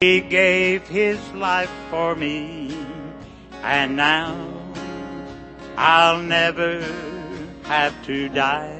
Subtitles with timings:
[0.00, 2.76] He gave his life for me,
[3.62, 4.36] and now
[5.74, 6.82] I'll never
[7.62, 8.78] have to die.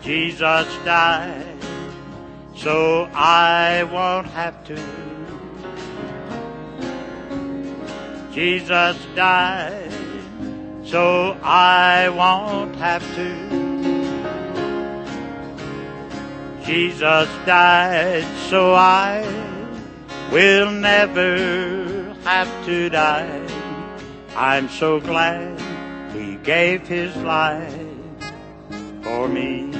[0.00, 1.58] Jesus died,
[2.56, 4.76] so I won't have to.
[8.32, 9.92] Jesus died,
[10.86, 13.71] so I won't have to.
[16.64, 19.20] Jesus died so I
[20.30, 23.40] will never have to die.
[24.36, 25.60] I'm so glad
[26.12, 27.74] he gave his life
[29.02, 29.72] for me.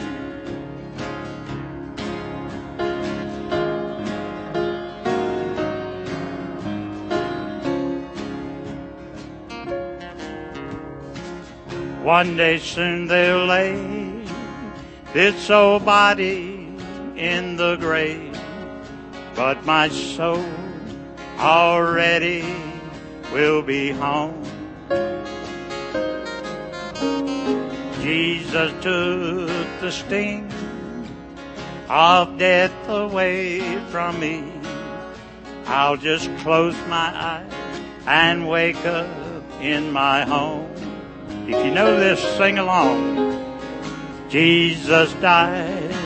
[12.02, 14.02] One day soon they'll lay
[15.12, 16.51] this old body
[17.22, 18.36] in the grave,
[19.36, 20.44] but my soul
[21.38, 22.44] already
[23.32, 24.42] will be home.
[28.00, 30.50] Jesus took the sting
[31.88, 33.60] of death away
[33.92, 34.52] from me.
[35.66, 37.52] I'll just close my eyes
[38.04, 39.06] and wake up
[39.60, 40.68] in my home.
[41.46, 43.30] If you know this, sing along.
[44.28, 46.01] Jesus died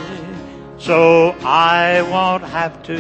[0.87, 2.97] so I won't have to.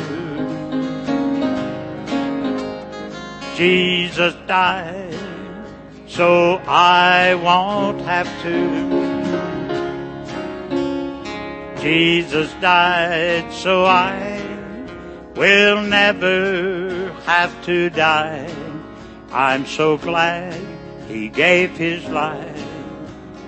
[3.56, 5.15] Jesus died
[6.09, 8.56] so I won't have to.
[11.81, 14.43] Jesus died so I
[15.37, 18.53] will never have to die.
[19.31, 20.61] I'm so glad
[21.06, 22.67] he gave his life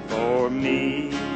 [0.07, 1.28] for me.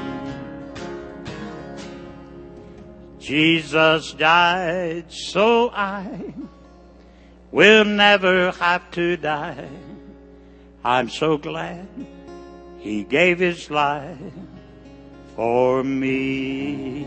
[3.22, 6.34] Jesus died so I
[7.52, 9.68] will never have to die.
[10.84, 11.86] I'm so glad
[12.80, 14.18] he gave his life
[15.36, 17.06] for me.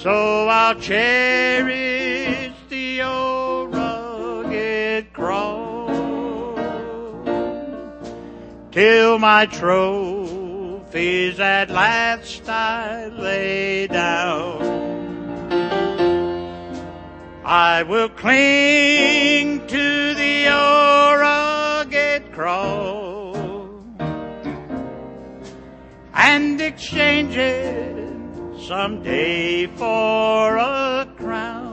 [0.00, 5.90] So I'll cherish the old rugged cross
[8.70, 14.62] till my trophies at last I lay down.
[17.44, 23.07] I will cling to the old rugged cross
[26.18, 27.96] and exchange it
[28.58, 31.67] someday for a crown.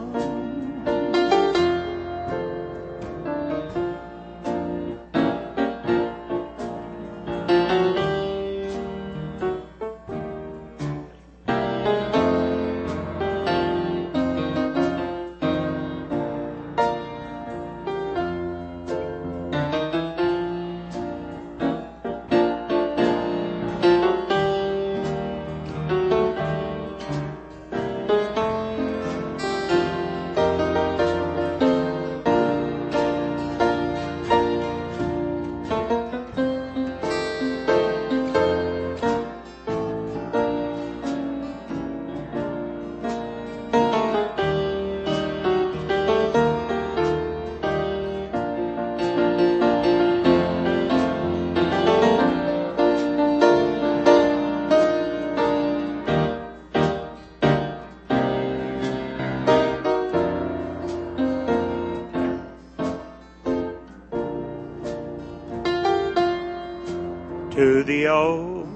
[67.86, 68.68] the old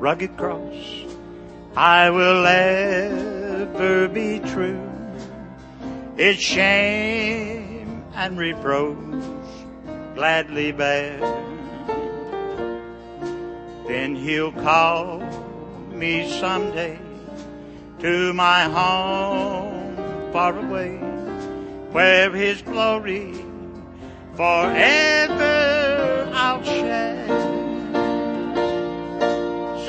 [0.00, 1.04] rugged cross.
[1.76, 4.90] I will ever be true.
[6.16, 8.96] It's shame and reproach
[10.14, 11.18] gladly bear.
[13.86, 15.20] Then he'll call
[15.90, 16.98] me someday
[18.00, 19.96] to my home
[20.32, 20.96] far away
[21.92, 23.34] where his glory
[24.36, 27.09] forever I'll share.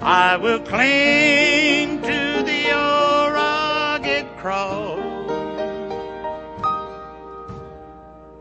[0.00, 5.00] I will cling to the old rugged cross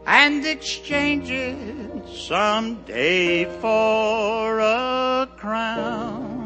[0.05, 6.36] and exchange it someday for a crown.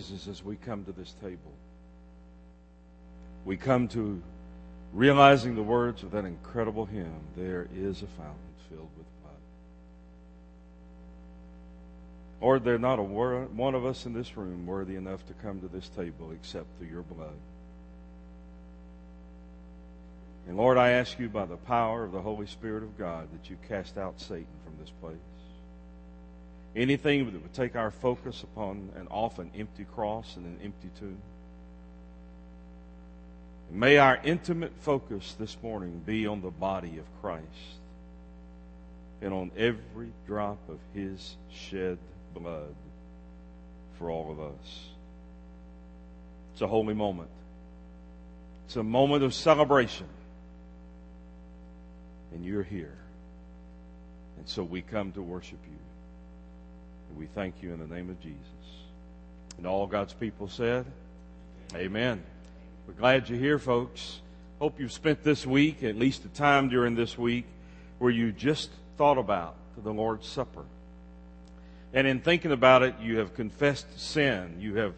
[0.00, 1.52] Jesus, as we come to this table,
[3.44, 4.22] we come to
[4.94, 9.34] realizing the words of that incredible hymn there is a fountain filled with blood.
[12.40, 15.68] Lord, there not a one of us in this room worthy enough to come to
[15.68, 17.36] this table except through your blood.
[20.48, 23.50] And Lord, I ask you by the power of the Holy Spirit of God that
[23.50, 25.18] you cast out Satan from this place.
[26.76, 31.18] Anything that would take our focus upon an often empty cross and an empty tomb.
[33.72, 37.44] May our intimate focus this morning be on the body of Christ
[39.20, 41.98] and on every drop of his shed
[42.34, 42.74] blood
[43.98, 44.86] for all of us.
[46.52, 47.30] It's a holy moment.
[48.66, 50.06] It's a moment of celebration.
[52.32, 52.96] And you're here.
[54.38, 55.89] And so we come to worship you.
[57.10, 58.38] And we thank you in the name of Jesus.
[59.58, 60.86] And all God's people said,
[61.74, 62.22] Amen.
[62.86, 64.20] We're glad you're here, folks.
[64.58, 67.46] Hope you've spent this week, at least a time during this week,
[67.98, 70.64] where you just thought about the Lord's Supper.
[71.92, 74.56] And in thinking about it, you have confessed sin.
[74.60, 74.94] You have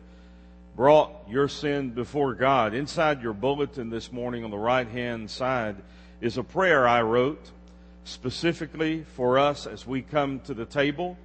[0.77, 2.75] brought your sin before God.
[2.75, 5.77] Inside your bulletin this morning on the right hand side
[6.21, 7.51] is a prayer I wrote
[8.05, 11.17] specifically for us as we come to the table.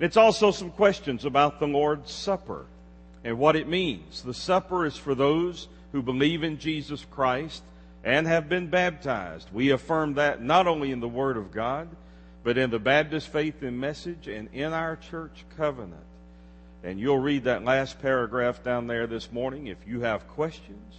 [0.00, 2.64] It's also some questions about the Lord's Supper
[3.22, 4.22] and what it means.
[4.22, 7.62] The supper is for those who believe in Jesus Christ
[8.02, 9.48] and have been baptized.
[9.52, 11.86] We affirm that not only in the Word of God,
[12.42, 16.00] but in the Baptist faith and message and in our church covenant.
[16.82, 19.66] And you'll read that last paragraph down there this morning.
[19.66, 20.94] If you have questions,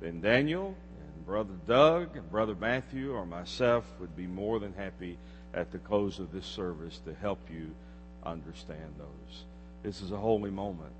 [0.00, 5.18] then Daniel and Brother Doug and Brother Matthew or myself would be more than happy
[5.52, 7.74] at the close of this service to help you
[8.24, 9.44] understand those.
[9.82, 10.92] This is a holy moment.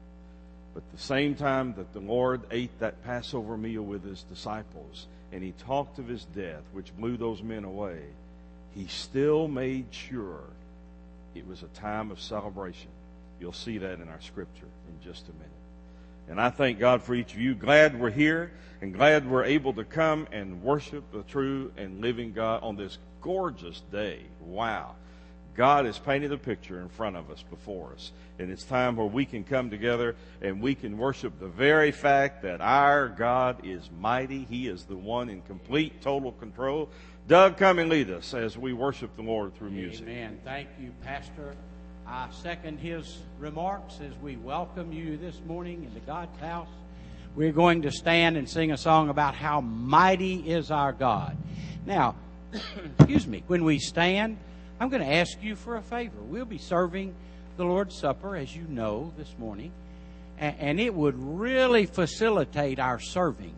[0.74, 5.42] But the same time that the Lord ate that Passover meal with his disciples and
[5.42, 8.00] he talked of his death, which blew those men away,
[8.74, 10.44] he still made sure
[11.34, 12.90] it was a time of celebration.
[13.40, 15.50] You'll see that in our scripture in just a minute.
[16.28, 17.54] And I thank God for each of you.
[17.54, 22.32] Glad we're here and glad we're able to come and worship the true and living
[22.32, 24.20] God on this gorgeous day.
[24.40, 24.94] Wow.
[25.58, 28.12] God is painting the picture in front of us before us.
[28.38, 32.42] And it's time where we can come together and we can worship the very fact
[32.42, 34.44] that our God is mighty.
[34.44, 36.88] He is the one in complete, total control.
[37.26, 40.02] Doug, come and lead us as we worship the Lord through music.
[40.02, 40.38] Amen.
[40.44, 41.56] Thank you, Pastor.
[42.06, 46.68] I second his remarks as we welcome you this morning into God's house.
[47.34, 51.36] We're going to stand and sing a song about how mighty is our God.
[51.84, 52.14] Now,
[53.00, 54.38] excuse me, when we stand,
[54.80, 56.20] I'm going to ask you for a favor.
[56.20, 57.14] We'll be serving
[57.56, 59.72] the Lord's Supper, as you know, this morning,
[60.38, 63.54] and it would really facilitate our serving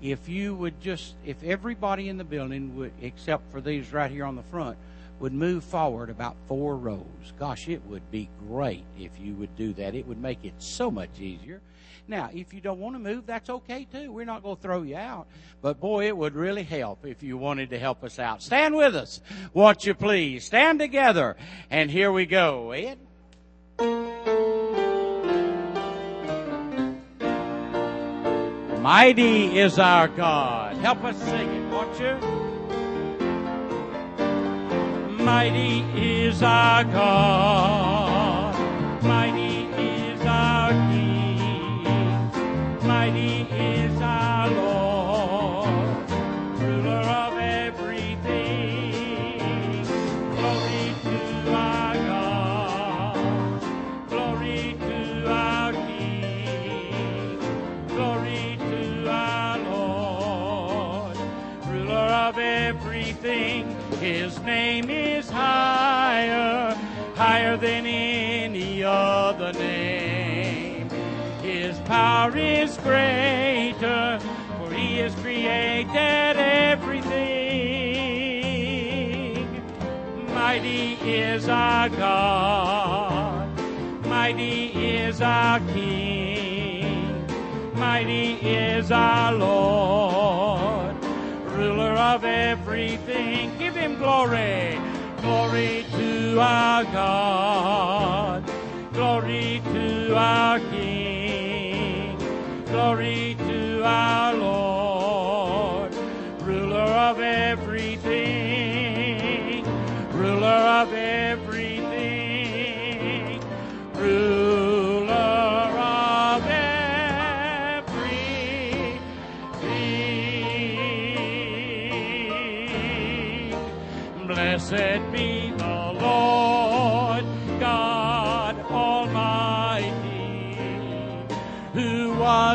[0.00, 4.24] if you would just, if everybody in the building would, except for these right here
[4.24, 4.76] on the front,
[5.18, 7.32] would move forward about four rows.
[7.38, 9.94] Gosh, it would be great if you would do that.
[9.94, 11.60] It would make it so much easier.
[12.08, 14.10] Now, if you don't want to move, that's okay too.
[14.10, 15.28] We're not going to throw you out.
[15.60, 18.42] But boy, it would really help if you wanted to help us out.
[18.42, 19.20] Stand with us,
[19.54, 20.44] won't you please?
[20.44, 21.36] Stand together.
[21.70, 22.72] And here we go.
[22.72, 22.98] Ed?
[28.82, 30.76] Mighty is our God.
[30.78, 32.18] Help us sing it, won't you?
[35.24, 38.11] Mighty is our God.
[64.44, 66.74] Name is higher,
[67.14, 70.88] higher than any other name.
[71.42, 74.18] His power is greater,
[74.58, 77.52] for he has created everything.
[80.34, 83.48] Mighty is our God,
[84.06, 87.26] mighty is our King,
[87.74, 90.96] mighty is our Lord,
[91.52, 92.61] ruler of everything.
[94.02, 94.80] Glory,
[95.20, 98.42] glory to our God,
[98.92, 100.81] glory to our King,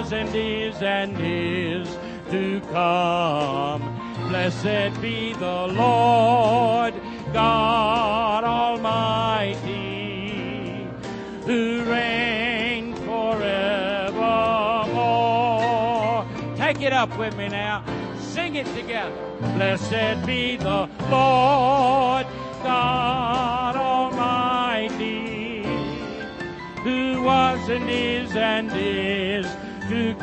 [0.08, 1.98] was and is and is
[2.32, 3.82] to come.
[4.30, 6.94] Blessed be the Lord
[7.34, 9.58] God Almighty,
[11.46, 14.16] who reigns forevermore.
[16.56, 17.84] Take it up with me now.
[18.18, 19.14] Sing it together.
[19.56, 22.28] Blessed be the Lord
[22.64, 25.64] God Almighty,
[26.84, 29.27] who was and is and is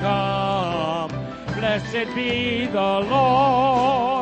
[0.04, 1.10] come.
[1.54, 4.13] Blessed be the Lord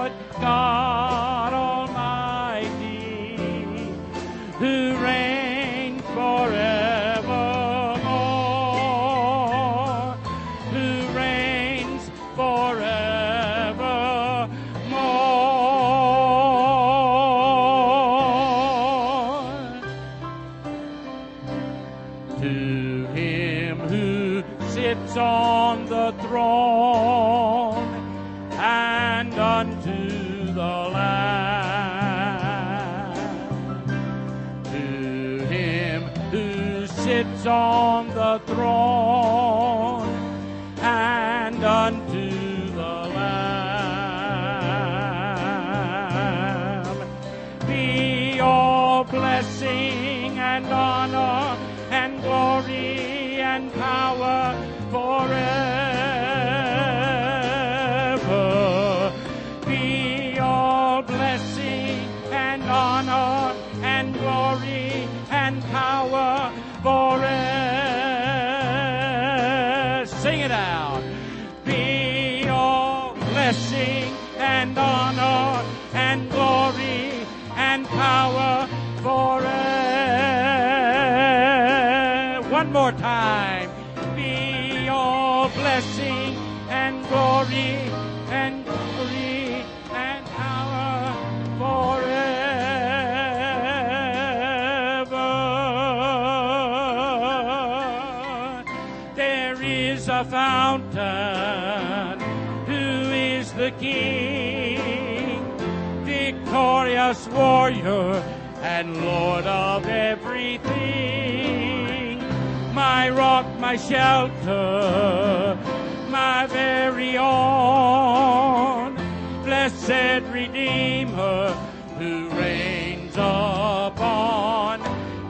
[121.03, 124.81] Who reigns upon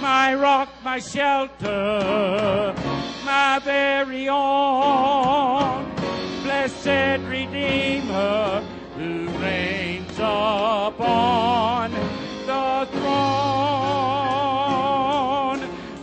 [0.00, 2.74] My rock, my shelter,
[3.24, 5.87] my very own,
[6.48, 8.64] blessed Redeemer
[8.96, 11.90] who reigns upon
[12.46, 13.68] the throne,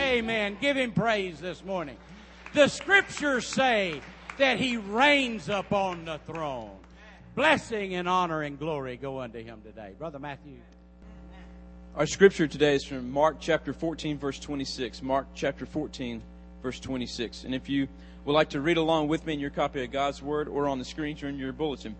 [0.00, 0.56] Amen.
[0.60, 1.96] Give him praise this morning.
[2.54, 4.00] The scriptures say
[4.38, 6.70] that he reigns upon the throne.
[7.34, 9.92] Blessing and honor and glory go unto him today.
[9.98, 10.56] Brother Matthew.
[11.94, 15.02] Our scripture today is from Mark chapter 14, verse 26.
[15.02, 16.22] Mark chapter 14,
[16.62, 17.44] verse 26.
[17.44, 17.88] And if you
[18.24, 20.78] would like to read along with me in your copy of God's Word or on
[20.78, 21.96] the screens or in your bulletin.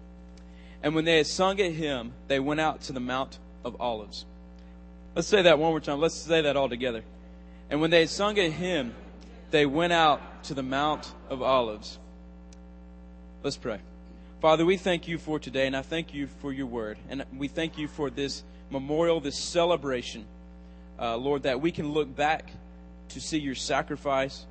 [0.83, 4.25] And when they had sung a hymn, they went out to the Mount of Olives.
[5.17, 6.01] Let's say that one more time.
[6.01, 7.03] Let's say that all together.
[7.71, 8.95] And when they had sung a hymn,
[9.51, 11.99] they went out to the Mount of Olives.
[13.41, 13.79] Let's pray.
[14.41, 16.99] Father, we thank you for today, and I thank you for your word.
[17.09, 20.25] And we thank you for this memorial, this celebration,
[20.99, 22.51] uh, Lord, that we can look back
[23.11, 24.45] to see your sacrifice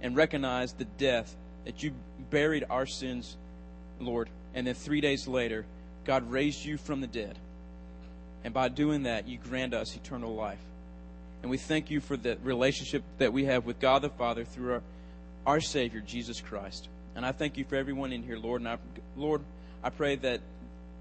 [0.00, 1.92] and recognize the death that you
[2.30, 3.36] buried our sins,
[4.00, 4.30] Lord.
[4.54, 5.66] And then three days later,
[6.06, 7.38] God raised you from the dead.
[8.44, 10.58] And by doing that, you grant us eternal life.
[11.42, 14.72] And we thank you for the relationship that we have with God the Father through
[14.72, 14.82] our,
[15.44, 16.88] our Savior, Jesus Christ.
[17.14, 18.62] And I thank you for everyone in here, Lord.
[18.62, 18.78] And I,
[19.16, 19.42] Lord,
[19.82, 20.40] I pray that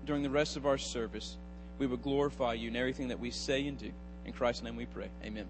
[0.05, 1.37] during the rest of our service,
[1.79, 3.91] we would glorify you in everything that we say and do.
[4.25, 5.09] In Christ's name we pray.
[5.23, 5.45] Amen.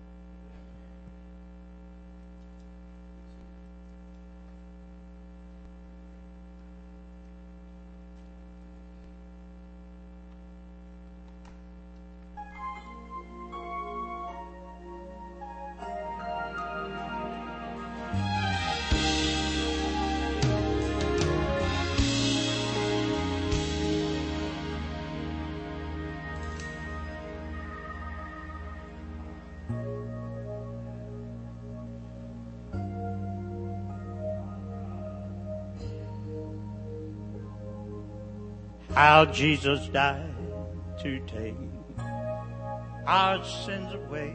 [39.21, 40.33] How Jesus died
[40.99, 41.53] to take
[43.05, 44.33] our sins away.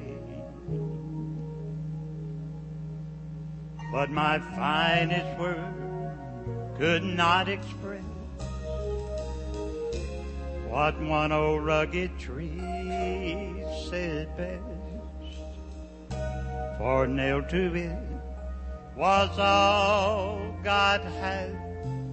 [3.90, 8.04] But my finest word could not express
[10.68, 14.62] what one old rugged tree said best.
[16.78, 17.98] For nailed to it
[18.94, 21.50] was all God had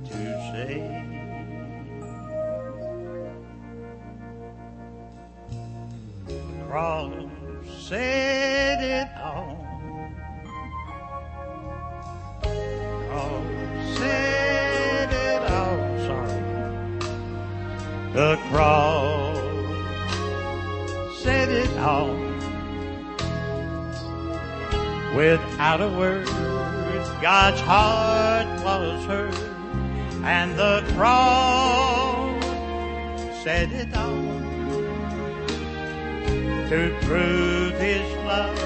[0.06, 0.18] to
[0.52, 1.03] say.
[6.74, 7.14] Cross
[7.88, 9.58] said it all.
[12.42, 13.46] Cross
[13.96, 15.78] said it all.
[16.08, 16.42] Sorry.
[18.14, 19.38] The cross
[21.22, 22.18] said it all.
[25.16, 26.26] Without a word,
[27.22, 29.38] God's heart was hurt,
[30.24, 32.44] and the cross
[33.44, 34.23] said it all
[36.74, 38.58] to prove His love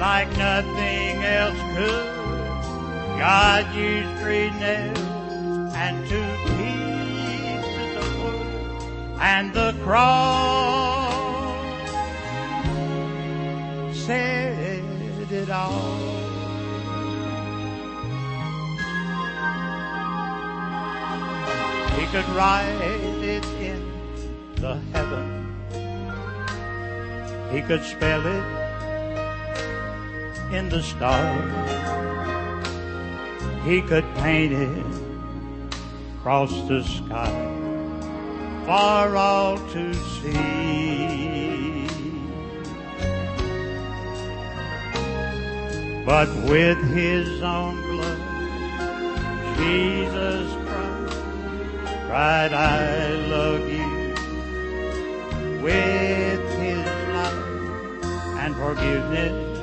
[0.00, 2.06] like nothing else could.
[3.18, 8.46] God used three nails and two pieces of wood,
[9.20, 11.12] and the cross
[13.94, 14.82] said
[15.30, 15.98] it all.
[21.98, 23.05] He could write
[27.56, 28.44] He could spell it
[30.54, 31.70] in the stars.
[33.64, 34.84] He could paint it
[36.18, 37.32] across the sky
[38.66, 41.86] for all to see.
[46.04, 48.20] But with his own blood,
[49.56, 51.16] Jesus Christ
[52.06, 53.96] cried, I love you
[55.62, 56.55] with
[58.56, 59.58] forgiveness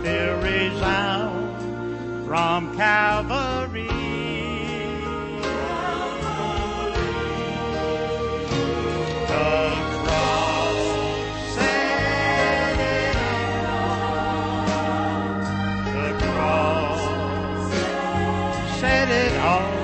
[0.00, 3.88] still resound from Calvary.
[19.44, 19.82] All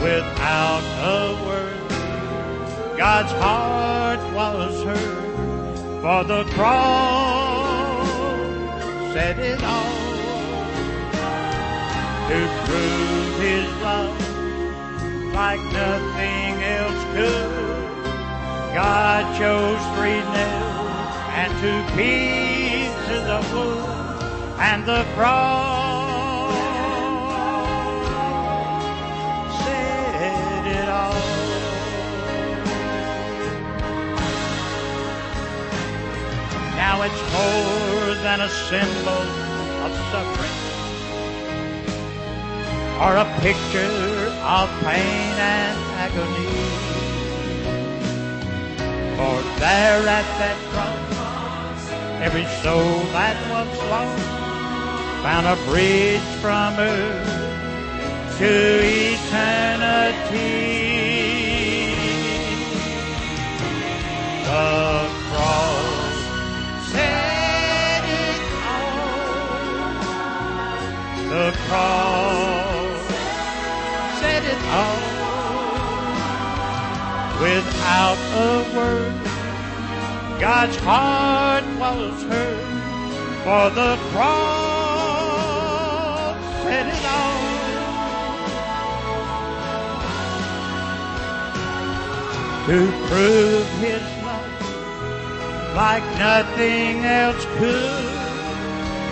[0.00, 2.96] without a word.
[2.96, 5.21] God's heart was hurt
[6.02, 8.08] for the cross
[9.12, 10.02] said it all
[12.28, 18.04] to prove his love like nothing else could.
[18.74, 25.81] God chose three nails and two pieces of wood and the cross
[37.04, 39.26] It's more than a symbol
[39.84, 40.58] of suffering
[43.02, 46.46] or a picture of pain and agony.
[49.16, 51.82] For there at that cross,
[52.22, 54.22] every soul that was lost
[55.24, 58.52] found a bridge from earth to
[59.10, 60.22] eternity.
[64.44, 65.81] The cross
[71.32, 73.08] The cross
[74.20, 75.02] said it all.
[77.40, 79.16] Without a word,
[80.38, 82.66] God's heart was hurt
[83.44, 84.36] for the cross
[86.64, 87.40] said it all.
[92.66, 98.21] To prove his love like nothing else could.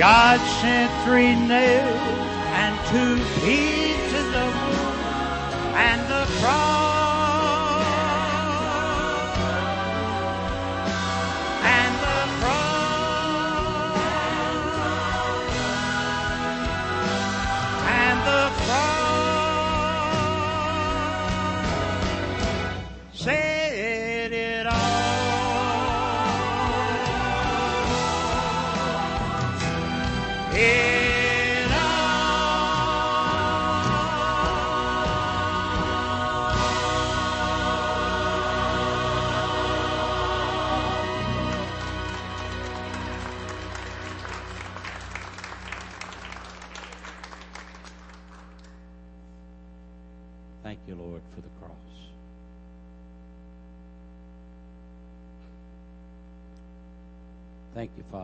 [0.00, 3.89] God sent three nails and two pieces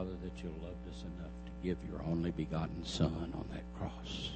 [0.06, 4.30] Father, that you loved us enough to give your only begotten Son on that cross.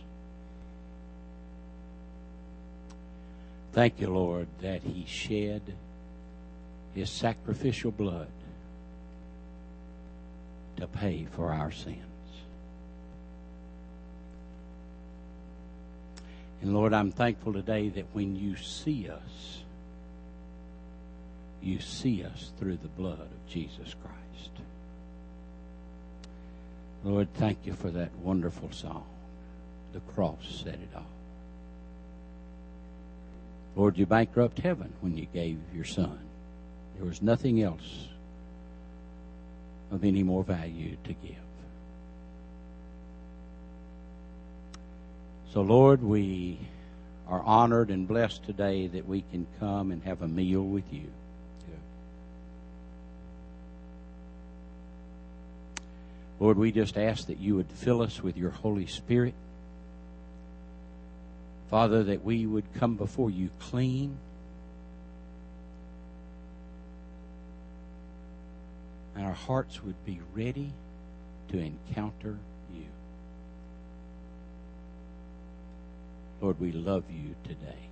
[3.73, 5.63] Thank you, Lord, that He shed
[6.95, 8.29] His sacrificial blood
[10.77, 11.99] to pay for our sins.
[16.63, 19.63] And Lord, I'm thankful today that when you see us,
[21.63, 24.51] you see us through the blood of Jesus Christ.
[27.05, 29.05] Lord, thank you for that wonderful song.
[29.93, 31.07] The cross said it all.
[33.75, 36.19] Lord, you bankrupt heaven when you gave your son.
[36.97, 38.09] There was nothing else
[39.91, 41.37] of any more value to give.
[45.53, 46.59] So, Lord, we
[47.27, 51.11] are honored and blessed today that we can come and have a meal with you.
[56.41, 59.35] Lord, we just ask that you would fill us with your Holy Spirit.
[61.69, 64.17] Father, that we would come before you clean.
[69.15, 70.73] And our hearts would be ready
[71.51, 72.39] to encounter
[72.75, 72.87] you.
[76.41, 77.91] Lord, we love you today.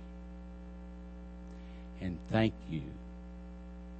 [2.01, 2.81] And thank you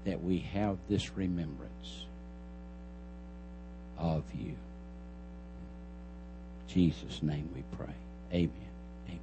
[0.06, 2.06] that we have this remembrance
[4.00, 4.48] of you.
[4.48, 4.56] In
[6.68, 7.94] Jesus' name we pray.
[8.34, 8.52] Amen.
[9.08, 9.20] Amen.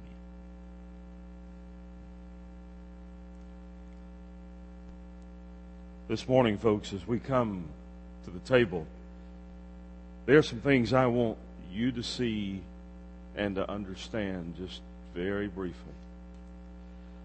[6.07, 7.65] This morning, folks, as we come
[8.25, 8.85] to the table,
[10.25, 11.37] there are some things I want
[11.71, 12.61] you to see
[13.35, 14.81] and to understand just
[15.13, 15.93] very briefly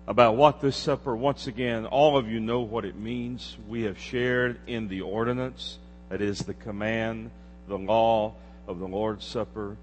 [0.07, 3.57] about what this supper, once again, all of you know what it means.
[3.69, 7.31] We have shared in the ordinance, that is the command,
[7.68, 8.35] the law
[8.66, 9.77] of the Lord's Supper,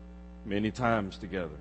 [0.46, 1.58] many times together.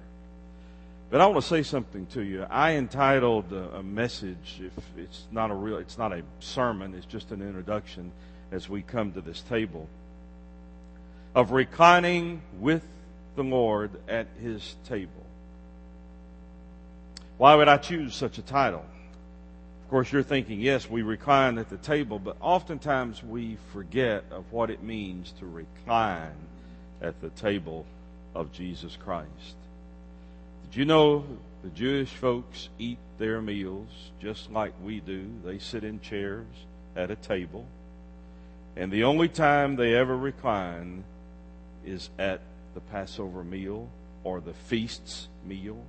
[1.11, 2.45] But I want to say something to you.
[2.51, 7.07] I entitled uh, a, message, if it's not a real, it's not a sermon, it's
[7.07, 8.13] just an introduction
[8.53, 9.89] as we come to this table,
[11.35, 12.83] of reclining with
[13.37, 15.13] the Lord at his table.
[17.39, 18.85] Why would I choose such a title?
[19.89, 24.53] Of course, you're thinking, yes, we recline at the table, but oftentimes we forget of
[24.53, 26.37] what it means to recline
[27.01, 27.87] at the table
[28.35, 29.57] of Jesus Christ.
[30.65, 31.25] Did you know
[31.63, 33.89] the Jewish folks eat their meals
[34.21, 35.27] just like we do?
[35.43, 36.45] They sit in chairs
[36.95, 37.65] at a table.
[38.77, 41.03] And the only time they ever recline
[41.87, 42.43] is at
[42.75, 43.89] the Passover meal
[44.23, 45.83] or the feast's meal.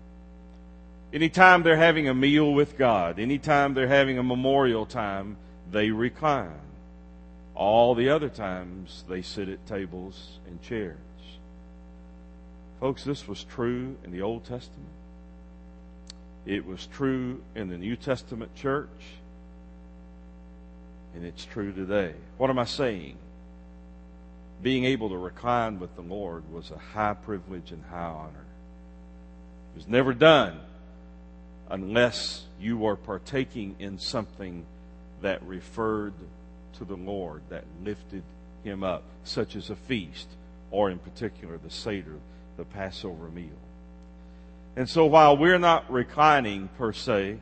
[1.12, 5.38] Anytime they're having a meal with God, anytime they're having a memorial time,
[5.72, 6.52] they recline.
[7.56, 10.98] All the other times they sit at tables and chairs.
[12.80, 14.88] Folks, this was true in the Old Testament.
[16.46, 18.88] It was true in the New Testament church.
[21.16, 22.14] And it's true today.
[22.38, 23.18] What am I saying?
[24.62, 28.46] Being able to recline with the Lord was a high privilege and high honor.
[29.74, 30.60] It was never done
[31.70, 34.66] unless you are partaking in something
[35.22, 36.14] that referred
[36.78, 38.24] to the Lord, that lifted
[38.64, 40.28] him up, such as a feast,
[40.72, 42.18] or in particular the Seder,
[42.58, 43.48] the Passover meal.
[44.76, 47.38] And so while we're not reclining per se,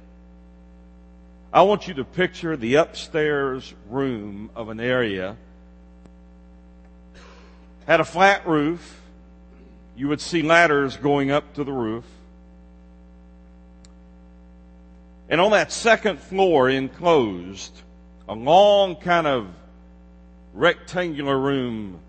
[1.53, 5.37] I want you to picture the upstairs room of an area
[7.87, 9.01] had a flat roof.
[9.95, 12.03] You would see ladders going up to the roof.
[15.29, 17.73] And on that second floor enclosed,
[18.29, 19.47] a long kind of
[20.53, 21.99] rectangular room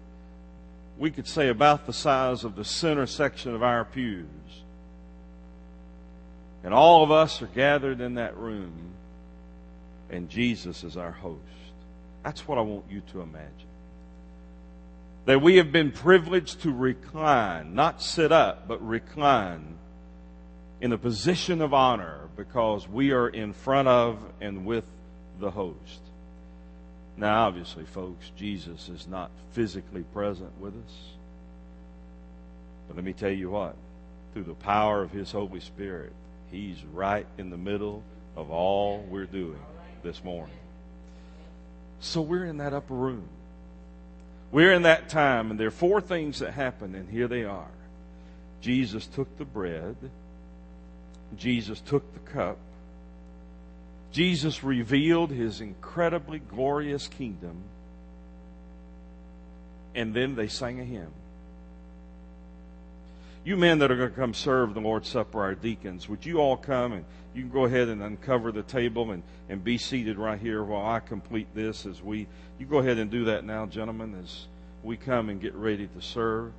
[0.99, 4.27] we could say about the size of the center section of our pews.
[6.65, 8.73] And all of us are gathered in that room,
[10.11, 11.39] and Jesus is our host.
[12.25, 13.53] That's what I want you to imagine.
[15.27, 19.77] That we have been privileged to recline, not sit up, but recline
[20.81, 24.85] in a position of honor because we are in front of and with
[25.41, 26.01] the host.
[27.17, 30.95] Now, obviously, folks, Jesus is not physically present with us.
[32.87, 33.75] But let me tell you what,
[34.33, 36.13] through the power of His Holy Spirit,
[36.53, 38.05] He's right in the middle
[38.37, 39.61] of all we're doing
[40.05, 40.57] this morning.
[41.99, 43.29] So we're in that upper room.
[44.53, 47.67] We're in that time, and there are four things that happen, and here they are.
[48.61, 49.97] Jesus took the bread,
[51.37, 52.59] Jesus took the cup,
[54.13, 57.57] Jesus revealed his incredibly glorious kingdom,
[59.95, 61.13] and then they sang a hymn.
[63.45, 66.39] You men that are going to come serve the Lord's Supper, our deacons, would you
[66.39, 70.19] all come and you can go ahead and uncover the table and, and be seated
[70.19, 72.27] right here while I complete this as we,
[72.59, 74.47] you go ahead and do that now, gentlemen, as
[74.83, 76.53] we come and get ready to serve.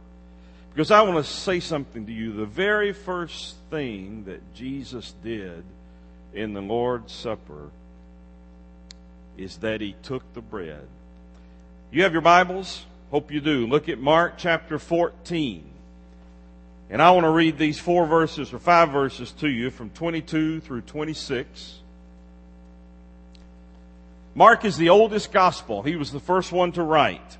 [0.80, 2.32] Because I want to say something to you.
[2.32, 5.66] The very first thing that Jesus did
[6.34, 7.70] in the Lord's Supper
[9.38, 10.88] is that he took the bread.
[11.92, 12.86] You have your Bibles?
[13.12, 13.68] Hope you do.
[13.68, 15.70] Look at Mark chapter 14.
[16.90, 20.62] And I want to read these four verses or five verses to you from 22
[20.62, 21.80] through 26.
[24.34, 25.84] Mark is the oldest gospel.
[25.84, 27.38] He was the first one to write.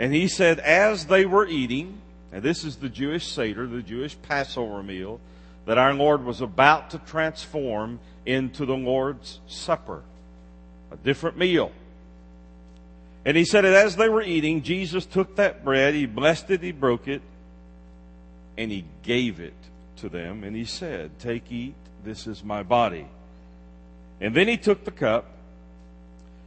[0.00, 2.01] And he said, as they were eating,
[2.32, 5.20] and this is the Jewish Seder, the Jewish Passover meal,
[5.66, 10.02] that our Lord was about to transform into the Lord's Supper,
[10.90, 11.70] a different meal.
[13.24, 16.62] And he said that as they were eating, Jesus took that bread, he blessed it,
[16.62, 17.22] he broke it,
[18.58, 19.54] and he gave it
[19.98, 23.06] to them, and he said, Take, eat, this is my body.
[24.20, 25.26] And then he took the cup,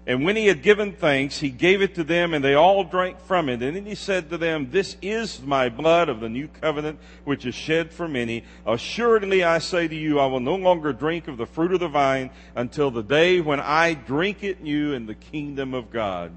[0.08, 3.20] and when he had given thanks, he gave it to them, and they all drank
[3.22, 3.64] from it.
[3.64, 7.44] And then he said to them, This is my blood of the new covenant, which
[7.44, 8.44] is shed for many.
[8.68, 11.88] Assuredly I say to you, I will no longer drink of the fruit of the
[11.88, 16.32] vine until the day when I drink it new in the kingdom of God.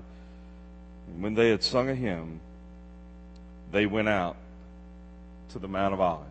[1.08, 2.40] And when they had sung a hymn,
[3.70, 4.36] they went out
[5.50, 6.24] to the Mount of Olives.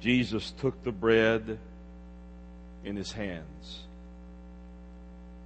[0.00, 1.58] Jesus took the bread
[2.84, 3.80] in his hands.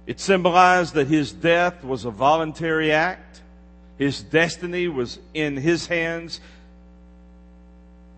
[0.07, 3.41] It symbolized that his death was a voluntary act.
[3.97, 6.39] His destiny was in his hands.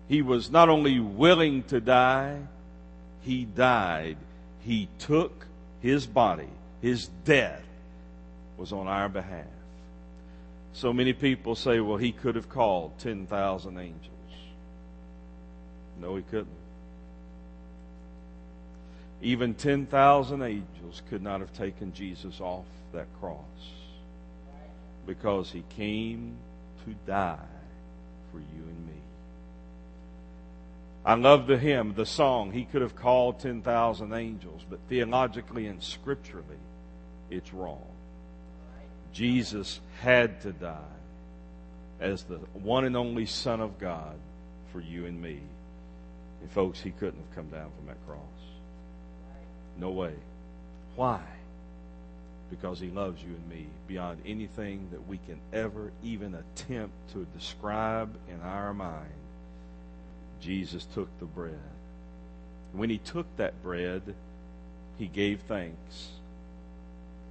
[0.08, 2.38] He was not only willing to die,
[3.22, 4.16] he died.
[4.60, 5.46] He took
[5.82, 6.48] his body.
[6.80, 7.64] His death
[8.56, 9.46] was on our behalf.
[10.72, 14.06] So many people say, well, he could have called 10,000 angels.
[16.00, 16.59] No, he couldn't.
[19.22, 23.44] Even 10,000 angels could not have taken Jesus off that cross
[25.06, 26.36] because he came
[26.84, 27.36] to die
[28.32, 28.92] for you and me.
[31.04, 32.52] I love the hymn, the song.
[32.52, 36.58] He could have called 10,000 angels, but theologically and scripturally,
[37.30, 37.84] it's wrong.
[39.12, 40.78] Jesus had to die
[42.00, 44.16] as the one and only Son of God
[44.72, 45.40] for you and me.
[46.40, 48.20] And folks, he couldn't have come down from that cross.
[49.80, 50.12] No way.
[50.94, 51.20] Why?
[52.50, 57.26] Because he loves you and me beyond anything that we can ever even attempt to
[57.36, 59.08] describe in our mind.
[60.40, 61.54] Jesus took the bread.
[62.72, 64.02] When he took that bread,
[64.98, 66.10] he gave thanks.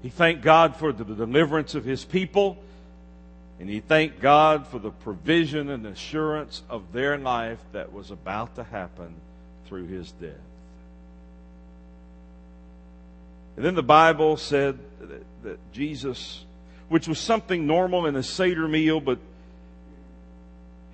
[0.01, 2.57] He thanked God for the deliverance of his people,
[3.59, 8.55] and he thanked God for the provision and assurance of their life that was about
[8.55, 9.13] to happen
[9.67, 10.33] through his death.
[13.59, 16.45] And then the Bible said that, that Jesus,
[16.87, 19.19] which was something normal in a Seder meal, but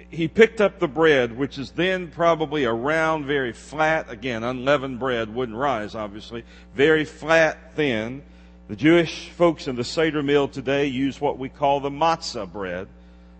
[0.09, 4.97] he picked up the bread, which is then probably a round, very flat, again, unleavened
[4.97, 8.23] bread, wouldn't rise, obviously, very flat, thin.
[8.67, 12.87] The Jewish folks in the Seder meal today use what we call the matzah bread,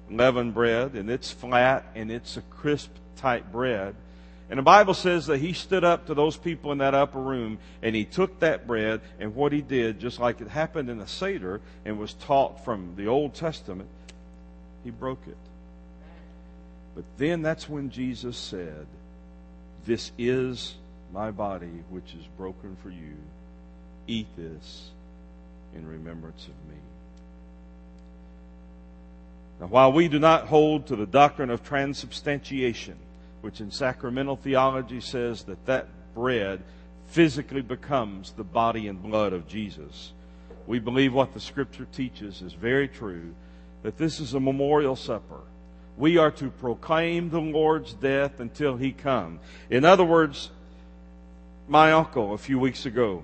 [0.07, 3.95] leavened bread, and it's flat and it's a crisp type bread.
[4.49, 7.57] And the Bible says that he stood up to those people in that upper room
[7.81, 11.07] and he took that bread and what he did, just like it happened in the
[11.07, 13.89] Seder and was taught from the Old Testament,
[14.83, 15.37] he broke it.
[16.93, 18.85] But then that's when Jesus said,
[19.85, 20.75] This is
[21.11, 23.15] my body which is broken for you.
[24.07, 24.89] Eat this
[25.75, 26.79] in remembrance of me.
[29.59, 32.95] Now, while we do not hold to the doctrine of transubstantiation,
[33.45, 36.63] which in sacramental theology says that that bread
[37.05, 40.13] physically becomes the body and blood of Jesus,
[40.65, 43.35] we believe what the scripture teaches is very true,
[43.83, 45.41] that this is a memorial supper.
[45.95, 49.39] We are to proclaim the Lord's death until he come.
[49.69, 50.49] In other words,
[51.67, 53.21] my uncle a few weeks ago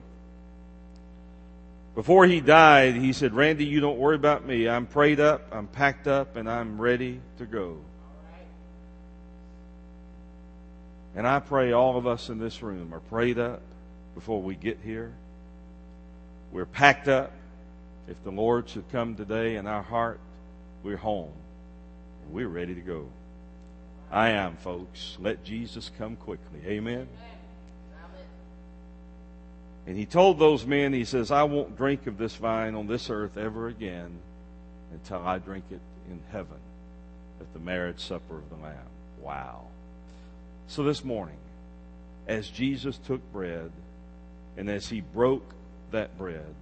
[1.95, 4.69] before he died, he said, Randy, you don't worry about me.
[4.69, 7.80] I'm prayed up, I'm packed up, and I'm ready to go.
[11.16, 13.62] And I pray all of us in this room are prayed up
[14.16, 15.14] before we get here.
[16.51, 17.32] We're packed up.
[18.07, 20.20] If the Lord should come today in our heart,
[20.84, 21.32] we're home.
[22.30, 23.07] We're ready to go.
[24.12, 25.18] I am, folks.
[25.20, 26.59] Let Jesus come quickly.
[26.66, 27.07] Amen.
[29.88, 33.09] And he told those men, he says, I won't drink of this vine on this
[33.09, 34.20] earth ever again
[34.91, 36.59] until I drink it in heaven
[37.39, 38.76] at the marriage supper of the Lamb.
[39.22, 39.64] Wow.
[40.72, 41.36] So this morning,
[42.30, 43.74] as Jesus took bread
[44.55, 45.43] and as he broke
[45.91, 46.55] that bread,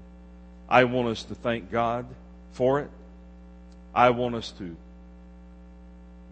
[0.67, 2.07] I want us to thank God
[2.53, 2.89] for it.
[3.93, 4.75] I want us to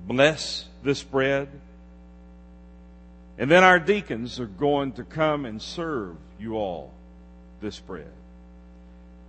[0.08, 1.50] bless this bread.
[3.38, 6.92] And then our deacons are going to come and serve you all
[7.62, 8.12] this bread.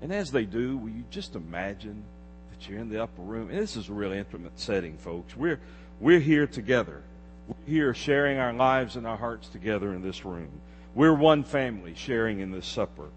[0.00, 2.02] And as they do, will you just imagine
[2.50, 3.50] that you're in the upper room?
[3.50, 5.36] And this is a really intimate setting, folks.
[5.36, 5.60] We're,
[6.00, 7.02] we're here together.
[7.48, 10.50] We're here sharing our lives and our hearts together in this room.
[10.94, 13.08] We're one family sharing in this supper.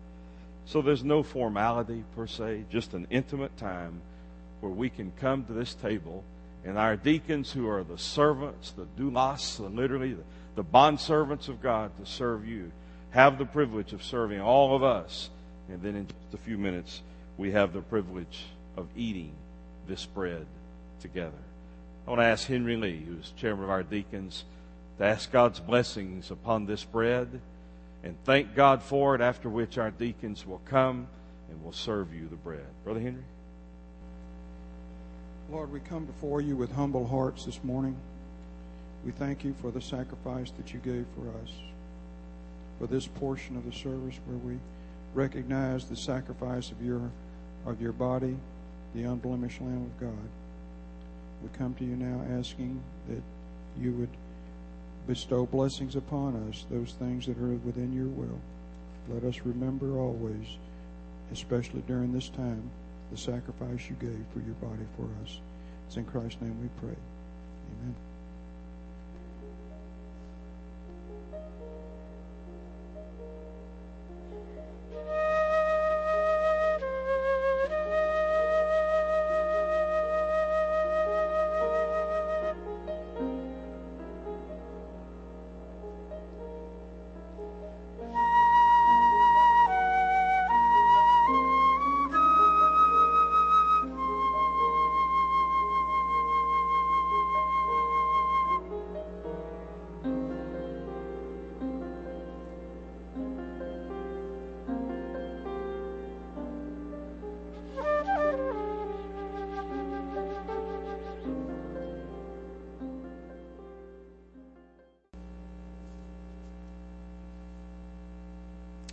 [0.65, 3.99] So there's no formality per se, just an intimate time
[4.61, 6.23] where we can come to this table
[6.63, 10.23] and our deacons who are the servants, the doulos, literally the,
[10.55, 12.71] the bond servants of God to serve you,
[13.09, 15.29] have the privilege of serving all of us.
[15.67, 17.01] And then in just a few minutes,
[17.37, 18.45] we have the privilege
[18.77, 19.33] of eating
[19.87, 20.45] this bread
[21.01, 21.31] together.
[22.05, 24.43] I want to ask Henry Lee, who's chairman of our deacons,
[24.97, 27.41] to ask God's blessings upon this bread
[28.03, 31.07] and thank God for it, after which our deacons will come
[31.49, 32.65] and will serve you the bread.
[32.83, 33.23] Brother Henry?
[35.51, 37.95] Lord, we come before you with humble hearts this morning.
[39.05, 41.51] We thank you for the sacrifice that you gave for us,
[42.79, 44.57] for this portion of the service where we
[45.13, 47.01] recognize the sacrifice of your
[47.65, 48.35] of your body,
[48.95, 50.29] the unblemished Lamb of God.
[51.43, 53.21] We come to you now asking that
[53.79, 54.09] you would
[55.07, 58.39] bestow blessings upon us, those things that are within your will.
[59.09, 60.45] Let us remember always,
[61.33, 62.69] especially during this time,
[63.11, 65.39] the sacrifice you gave for your body for us.
[65.87, 66.95] It's in Christ's name we pray.
[67.81, 67.95] Amen.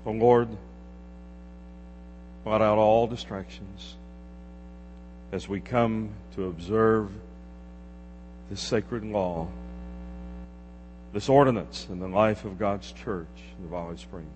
[0.08, 0.48] Oh Lord,
[2.42, 3.94] blot out all distractions
[5.32, 7.10] as we come to observe
[8.48, 9.48] this sacred law,
[11.12, 13.26] this ordinance in the life of God's church
[13.58, 14.30] in the Valley Springs.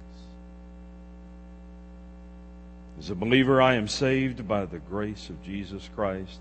[2.99, 6.39] As a believer, I am saved by the grace of Jesus Christ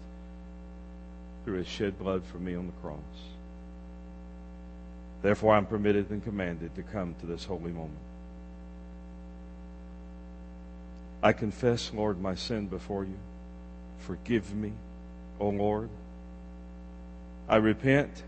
[1.45, 2.97] through his shed blood for me on the cross.
[5.21, 8.10] Therefore, I'm permitted and commanded to come to this holy moment.
[11.23, 13.17] I confess, Lord, my sin before you.
[13.99, 14.73] Forgive me,
[15.39, 15.89] O Lord.
[17.47, 18.23] I repent.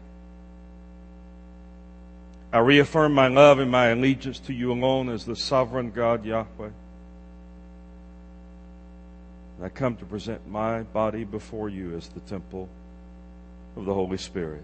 [2.52, 6.70] I reaffirm my love and my allegiance to you alone as the sovereign God, Yahweh.
[9.58, 12.70] And I come to present my body before you as the temple
[13.76, 14.64] of the Holy Spirit.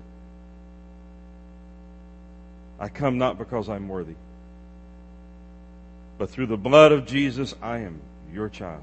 [2.79, 4.15] I come not because I'm worthy,
[6.17, 7.99] but through the blood of Jesus, I am
[8.33, 8.81] your child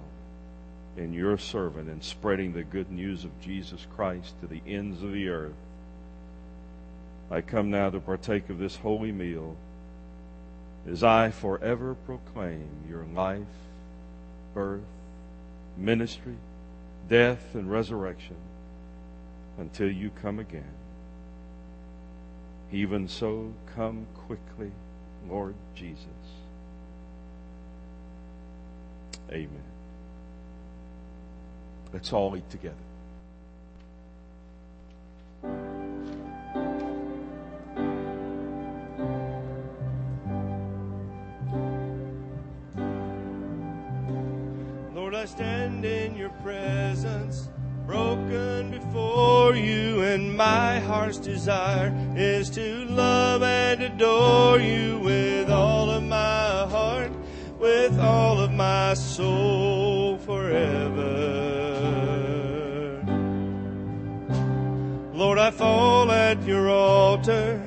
[0.96, 5.12] and your servant in spreading the good news of Jesus Christ to the ends of
[5.12, 5.52] the earth.
[7.30, 9.56] I come now to partake of this holy meal
[10.88, 13.42] as I forever proclaim your life,
[14.54, 14.82] birth,
[15.76, 16.36] ministry,
[17.08, 18.36] death, and resurrection
[19.58, 20.72] until you come again.
[22.72, 24.70] Even so, come quickly,
[25.28, 26.06] Lord Jesus.
[29.30, 29.62] Amen.
[31.92, 32.74] Let's all eat together.
[44.94, 47.48] Lord, I stand in your presence,
[47.86, 52.75] broken before you, and my heart's desire is to
[67.28, 67.60] altar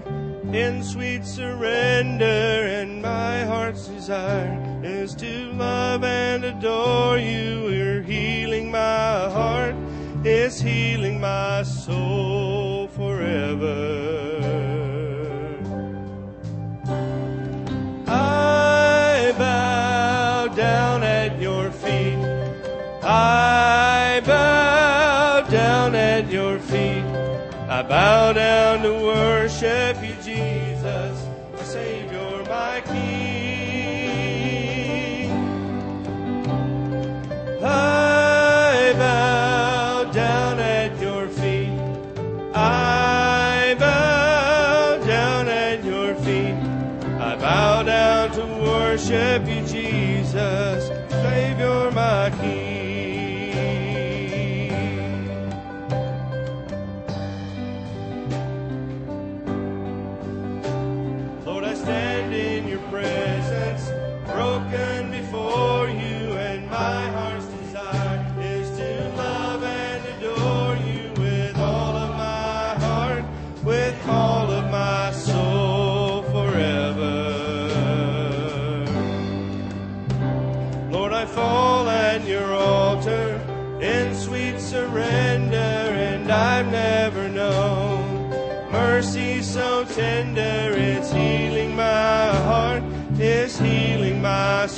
[0.54, 7.70] in sweet surrender, and my heart's desire is to love and adore you.
[7.70, 9.76] You're healing my heart,
[10.24, 12.29] is healing my soul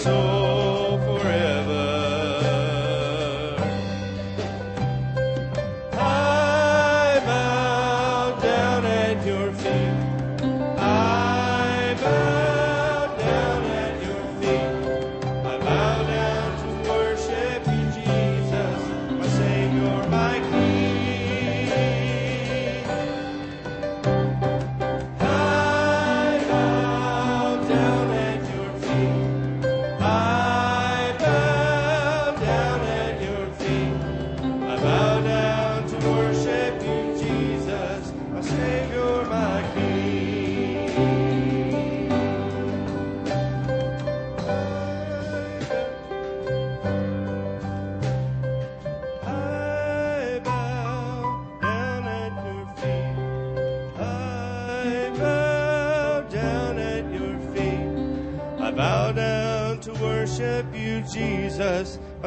[0.03, 0.40] soul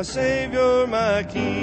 [0.04, 1.53] Savior, my King.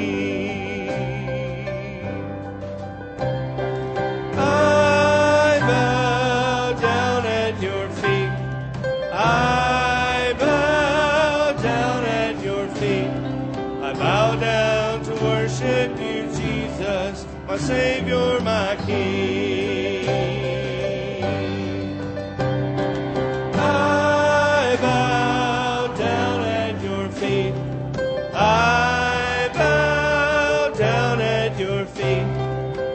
[31.51, 32.25] At your feet.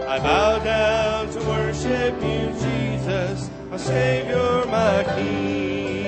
[0.07, 6.06] I bow down to worship you, Jesus, my Savior, my King.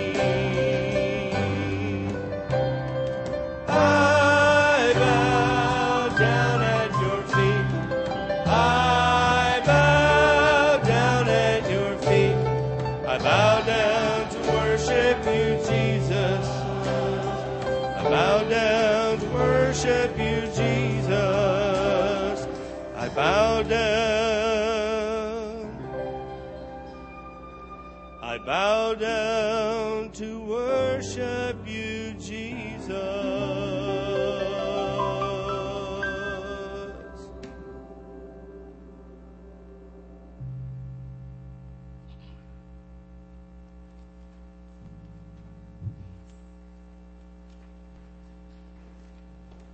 [28.22, 30.12] I bow down.
[30.12, 32.88] To worship you, Jesus.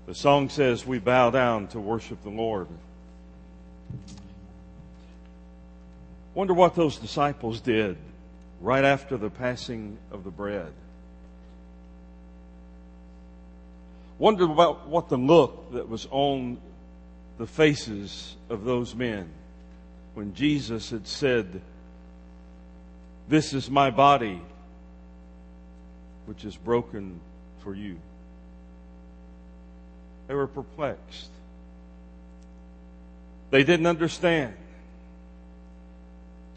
[0.07, 2.68] The song says, We bow down to worship the Lord.
[6.35, 7.97] Wonder what those disciples did
[8.61, 10.72] right after the passing of the bread.
[14.18, 16.59] Wonder about what the look that was on
[17.39, 19.28] the faces of those men
[20.14, 21.61] when Jesus had said,
[23.28, 24.41] This is my body,
[26.26, 27.20] which is broken
[27.62, 27.97] for you.
[30.26, 31.30] They were perplexed.
[33.51, 34.55] They didn't understand.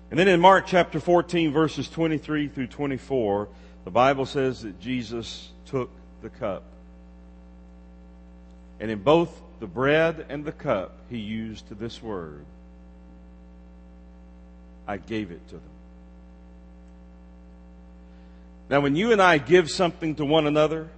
[0.09, 3.49] And then in Mark chapter 14, verses 23 through 24,
[3.83, 5.89] the Bible says that Jesus took
[6.21, 6.63] the cup.
[8.79, 12.45] And in both the bread and the cup, he used this word
[14.87, 15.63] I gave it to them.
[18.69, 20.89] Now, when you and I give something to one another,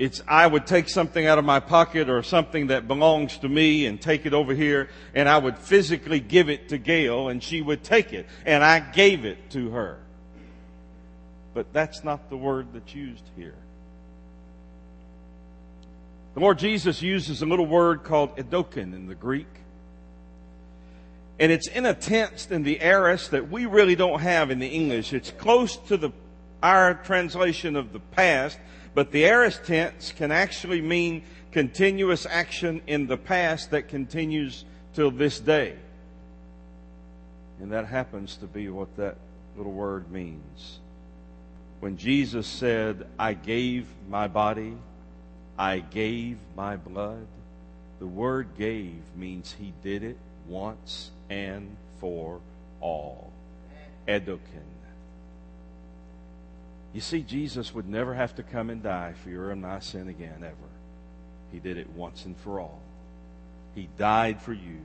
[0.00, 3.84] it's I would take something out of my pocket or something that belongs to me
[3.84, 7.60] and take it over here and I would physically give it to Gail and she
[7.60, 9.98] would take it and I gave it to her.
[11.52, 13.56] But that's not the word that's used here.
[16.32, 19.48] The Lord Jesus uses a little word called edoken in the Greek.
[21.38, 24.68] And it's in a tense in the aorist that we really don't have in the
[24.68, 25.12] English.
[25.12, 26.10] It's close to the,
[26.62, 28.58] our translation of the past,
[28.94, 31.22] but the aorist tense can actually mean
[31.52, 34.64] continuous action in the past that continues
[34.94, 35.76] till this day.
[37.60, 39.16] And that happens to be what that
[39.56, 40.78] little word means.
[41.80, 44.76] When Jesus said, I gave my body,
[45.58, 47.26] I gave my blood,
[47.98, 50.16] the word gave means he did it
[50.48, 52.40] once and for
[52.80, 53.30] all.
[54.08, 54.69] Edoken.
[56.92, 60.08] You see, Jesus would never have to come and die for your and my sin
[60.08, 60.54] again, ever.
[61.52, 62.80] He did it once and for all.
[63.74, 64.80] He died for you.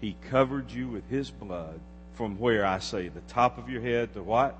[0.00, 1.80] He covered you with His blood
[2.14, 4.56] from where I say the top of your head to what?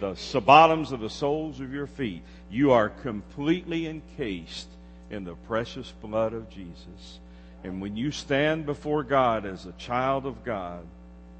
[0.00, 2.22] The bottoms of the soles of your feet.
[2.50, 4.68] You are completely encased
[5.10, 7.20] in the precious blood of Jesus.
[7.62, 10.84] And when you stand before God as a child of God,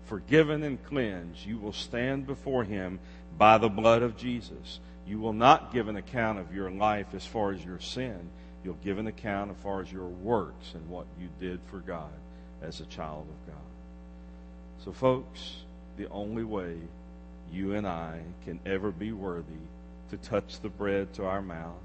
[0.06, 2.98] forgiven and cleansed, you will stand before Him
[3.36, 4.80] by the blood of Jesus.
[5.06, 8.30] You will not give an account of your life as far as your sin.
[8.64, 12.12] You'll give an account as far as your works and what you did for God
[12.62, 13.62] as a child of God.
[14.84, 15.56] So, folks,
[15.96, 16.76] the only way
[17.52, 19.52] you and I can ever be worthy
[20.10, 21.80] to touch the bread to our mouth,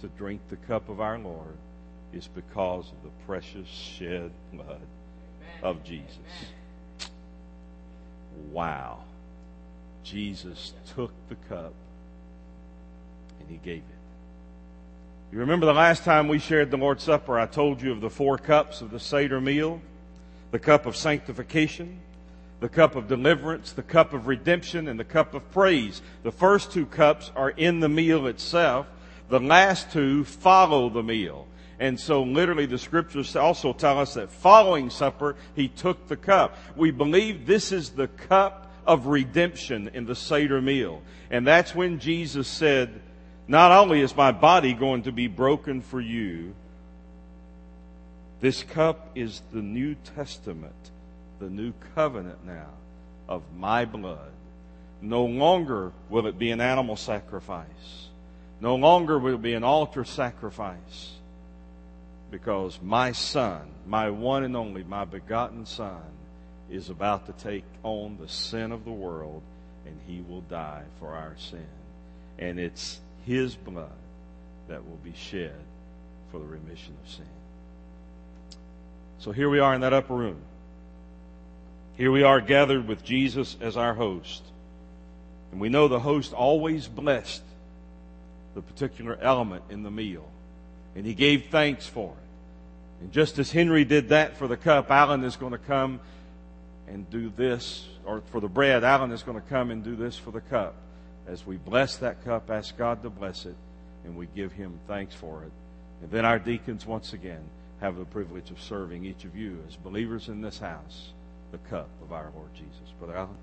[0.00, 1.56] to drink the cup of our Lord,
[2.12, 4.80] is because of the precious shed blood
[5.62, 6.18] of Jesus.
[8.50, 9.05] Wow.
[10.06, 11.74] Jesus took the cup
[13.40, 15.32] and he gave it.
[15.32, 18.08] You remember the last time we shared the Lord's Supper, I told you of the
[18.08, 19.80] four cups of the Seder meal
[20.52, 21.98] the cup of sanctification,
[22.60, 26.00] the cup of deliverance, the cup of redemption, and the cup of praise.
[26.22, 28.86] The first two cups are in the meal itself.
[29.28, 31.48] The last two follow the meal.
[31.78, 36.56] And so literally the scriptures also tell us that following supper, he took the cup.
[36.76, 41.02] We believe this is the cup of redemption in the Seder meal.
[41.30, 43.00] And that's when Jesus said,
[43.48, 46.54] not only is my body going to be broken for you,
[48.40, 50.74] this cup is the New Testament,
[51.38, 52.68] the new covenant now
[53.28, 54.30] of my blood.
[55.00, 58.08] No longer will it be an animal sacrifice.
[58.60, 61.12] No longer will it be an altar sacrifice.
[62.30, 66.02] Because my son, my one and only, my begotten son,
[66.70, 69.42] is about to take on the sin of the world
[69.86, 71.66] and he will die for our sin.
[72.38, 73.90] And it's his blood
[74.68, 75.54] that will be shed
[76.30, 77.26] for the remission of sin.
[79.18, 80.40] So here we are in that upper room.
[81.96, 84.42] Here we are gathered with Jesus as our host.
[85.50, 87.42] And we know the host always blessed
[88.54, 90.28] the particular element in the meal.
[90.94, 93.02] And he gave thanks for it.
[93.02, 96.00] And just as Henry did that for the cup, Alan is going to come
[96.88, 100.16] and do this, or for the bread, Alan is going to come and do this
[100.16, 100.74] for the cup.
[101.26, 103.56] As we bless that cup, ask God to bless it,
[104.04, 105.52] and we give Him thanks for it.
[106.02, 107.42] And then our deacons, once again,
[107.80, 111.12] have the privilege of serving each of you as believers in this house
[111.52, 112.92] the cup of our Lord Jesus.
[112.98, 113.36] Brother Alan?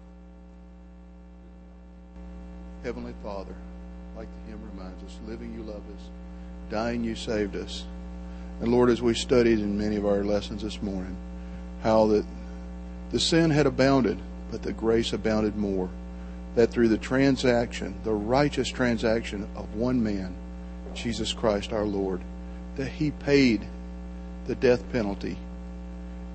[2.84, 3.56] Heavenly Father,
[4.18, 6.10] like the hymn reminds us, living you love us,
[6.70, 7.86] dying you saved us.
[8.62, 11.16] And Lord, as we studied in many of our lessons this morning,
[11.82, 12.26] how that
[13.14, 14.18] the sin had abounded,
[14.52, 15.88] but the grace abounded more.
[16.56, 20.36] That through the transaction, the righteous transaction of one man,
[20.96, 22.22] Jesus Christ our Lord,
[22.76, 23.66] that he paid
[24.48, 25.38] the death penalty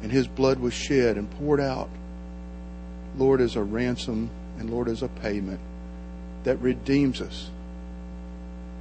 [0.03, 1.89] and his blood was shed and poured out,
[3.17, 5.61] Lord, as a ransom and Lord, as a payment
[6.45, 7.51] that redeems us.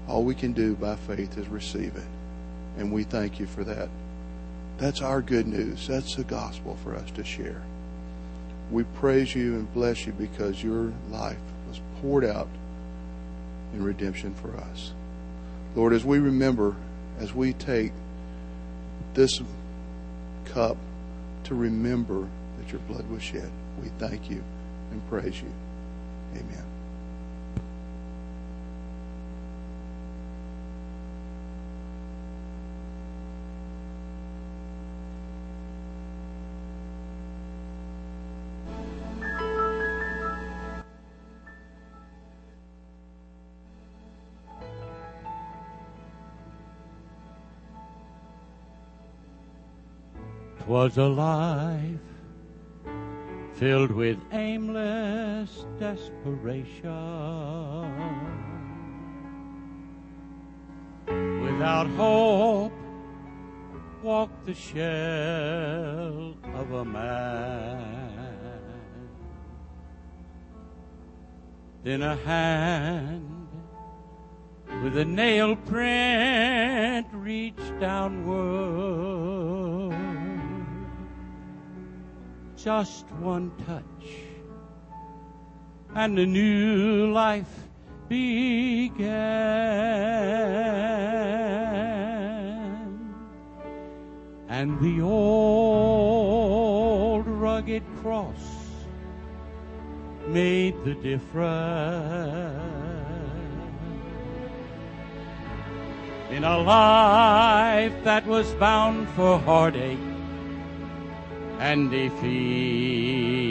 [0.07, 2.07] All we can do by faith is receive it.
[2.77, 3.89] And we thank you for that.
[4.77, 5.87] That's our good news.
[5.87, 7.63] That's the gospel for us to share.
[8.71, 11.37] We praise you and bless you because your life
[11.67, 12.49] was poured out
[13.73, 14.91] in redemption for us.
[15.75, 16.75] Lord, as we remember,
[17.19, 17.91] as we take
[19.13, 19.41] this
[20.45, 20.77] cup
[21.45, 22.27] to remember
[22.59, 23.49] that your blood was shed,
[23.81, 24.43] we thank you
[24.91, 25.51] and praise you.
[26.33, 26.66] Amen.
[50.77, 52.07] 'Twas a life
[53.53, 56.83] filled with aimless desperation.
[61.41, 62.73] Without hope,
[64.03, 68.29] walked the shell of a man.
[71.83, 73.47] Then a hand
[74.83, 79.36] with a nail print reached downward.
[82.67, 84.07] Just one touch,
[85.95, 87.69] and a new life
[88.09, 89.07] began.
[94.49, 95.65] And the old
[97.25, 98.35] rugged cross
[100.27, 101.47] made the difference
[106.31, 110.16] in a life that was bound for heartache
[111.59, 113.47] and defeat.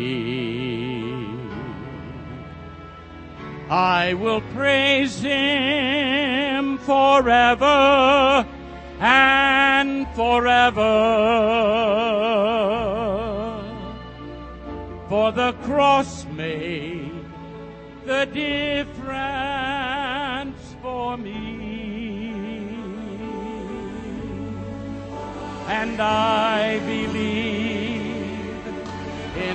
[3.68, 8.46] I will praise him forever
[9.00, 10.82] and forever.
[15.08, 17.12] For the cross made
[18.04, 18.96] the difference
[20.80, 22.34] for me.
[25.68, 27.55] And I believe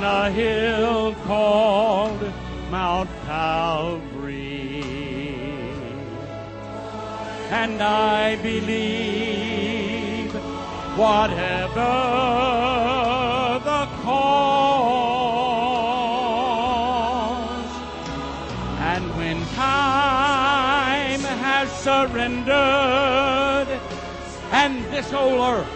[0.01, 2.19] in a hill called
[2.71, 4.81] Mount Calvary.
[7.51, 10.33] And I believe
[10.97, 11.93] whatever
[13.63, 14.41] the cause.
[18.79, 23.69] And when time has surrendered
[24.51, 25.69] and this old earth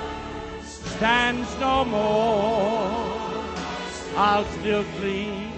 [0.97, 3.04] stands no more,
[4.17, 5.51] I'll still cling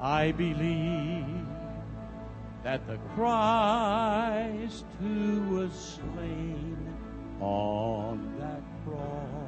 [0.00, 1.46] I believe
[2.62, 6.78] that the Christ who was slain
[7.42, 9.47] on that cross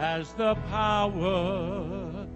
[0.00, 2.26] has the power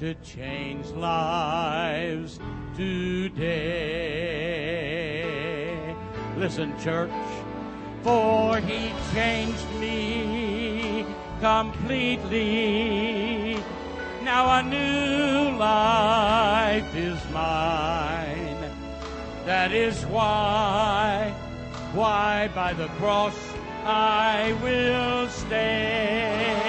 [0.00, 2.40] to change lives
[2.76, 3.44] today.
[6.36, 7.12] Listen, church,
[8.02, 11.06] for he changed me
[11.40, 12.42] completely.
[14.24, 18.58] Now a new life is mine.
[19.46, 21.32] That is why,
[21.92, 23.38] why by the cross
[23.84, 26.67] I will stay.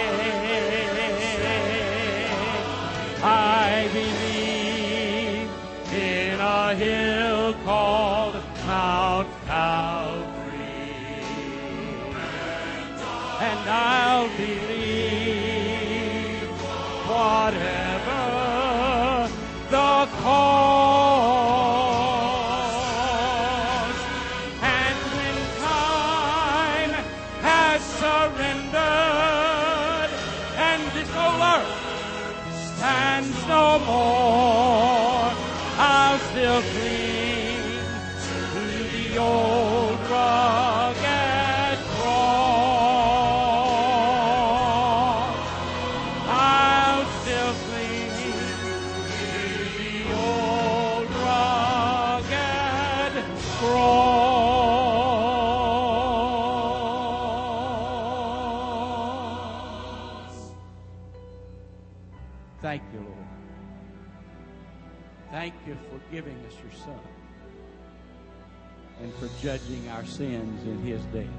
[70.19, 71.29] Sins in His day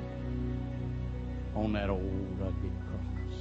[1.54, 3.38] on that old rugged cross.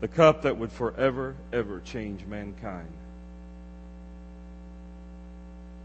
[0.00, 2.92] the cup that would forever, ever change mankind.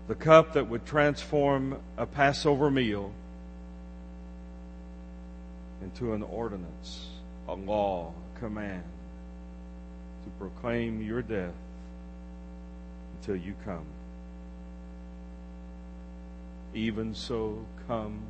[0.09, 3.13] The cup that would transform a Passover meal
[5.81, 7.07] into an ordinance,
[7.47, 8.83] a law, a command
[10.23, 11.53] to proclaim your death
[13.19, 13.85] until you come.
[16.73, 18.21] Even so, come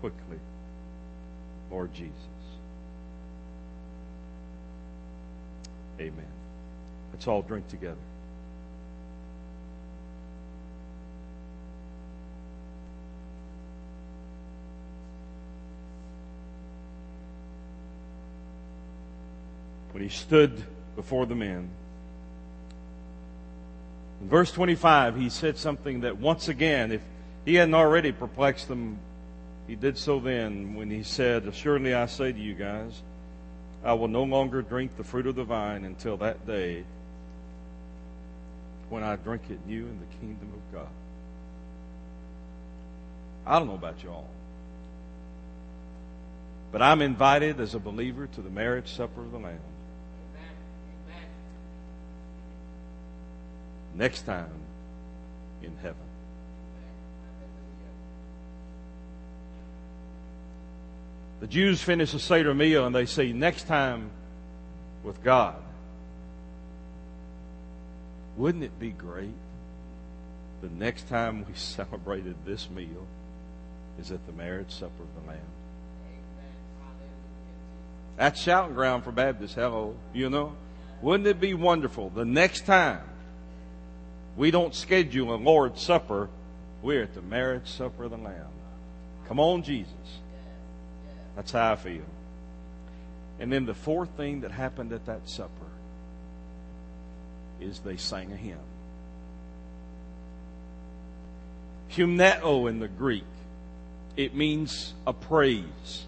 [0.00, 0.38] quickly,
[1.70, 2.12] Lord Jesus.
[5.98, 6.26] Amen.
[7.12, 7.96] Let's all drink together.
[19.92, 20.62] When he stood
[20.96, 21.68] before the men.
[24.20, 27.02] In verse 25, he said something that once again, if
[27.44, 28.98] he hadn't already perplexed them,
[29.68, 33.02] he did so then when he said, Assuredly I say to you guys,
[33.84, 36.84] I will no longer drink the fruit of the vine until that day
[38.88, 40.88] when I drink it new in the kingdom of God.
[43.44, 44.28] I don't know about y'all,
[46.72, 49.58] but I'm invited as a believer to the marriage supper of the Lamb.
[53.96, 54.50] Next time
[55.62, 55.96] in heaven.
[61.40, 64.10] The Jews finish the Seder meal and they say, next time
[65.02, 65.56] with God.
[68.36, 69.34] Wouldn't it be great
[70.60, 73.06] the next time we celebrated this meal
[73.98, 75.40] is at the marriage supper of the Lamb?
[78.16, 79.54] That's shouting ground for Baptists.
[79.54, 80.54] Hello, you know?
[81.02, 83.00] Wouldn't it be wonderful the next time
[84.36, 86.28] we don't schedule a Lord's Supper,
[86.82, 88.46] we're at the marriage supper of the Lamb.
[89.26, 89.92] Come on, Jesus.
[91.34, 92.04] That's how I feel.
[93.40, 95.50] And then the fourth thing that happened at that supper
[97.60, 98.58] is they sang a hymn.
[101.90, 103.24] Hymneo in the Greek.
[104.16, 106.04] It means a praise.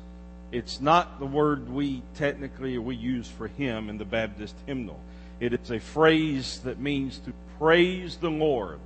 [0.51, 4.99] It's not the word we technically we use for hymn in the Baptist hymnal.
[5.41, 8.79] It is a phrase that means to praise the Lord.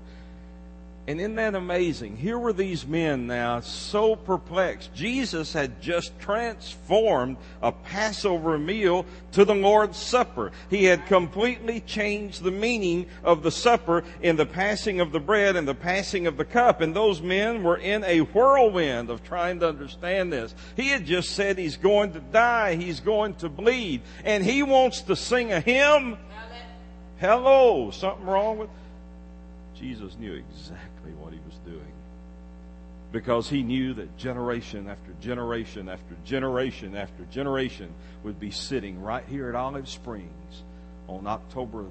[1.09, 2.17] And isn't that amazing?
[2.17, 4.95] Here were these men now so perplexed.
[4.95, 10.53] Jesus had just transformed a Passover meal to the Lord's Supper.
[10.71, 15.57] He had completely changed the meaning of the supper in the passing of the bread
[15.57, 16.81] and the passing of the cup.
[16.81, 20.55] And those men were in a whirlwind of trying to understand this.
[20.77, 22.77] He had just said he's going to die.
[22.77, 24.03] He's going to bleed.
[24.25, 26.17] And he wants to sing a hymn.
[27.23, 28.69] Hello, something wrong with
[29.77, 31.93] Jesus knew exactly what he was doing
[33.13, 37.95] because he knew that generation after generation after generation after generation
[38.25, 40.65] would be sitting right here at Olive Springs
[41.07, 41.85] on October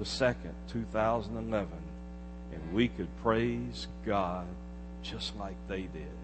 [0.00, 1.68] the 2nd, 2011,
[2.52, 4.48] and we could praise God
[5.04, 6.16] just like they did.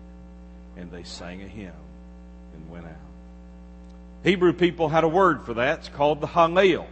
[0.76, 1.70] And they sang a hymn
[2.54, 2.92] and went out.
[4.24, 5.78] Hebrew people had a word for that.
[5.78, 6.88] It's called the Hallel.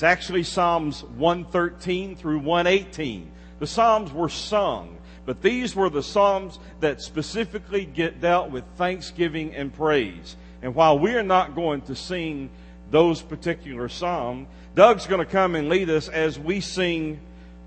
[0.00, 3.30] It's actually Psalms 113 through 118.
[3.58, 4.96] The Psalms were sung,
[5.26, 10.36] but these were the Psalms that specifically get dealt with thanksgiving and praise.
[10.62, 12.48] And while we're not going to sing
[12.90, 17.20] those particular Psalms, Doug's going to come and lead us as we sing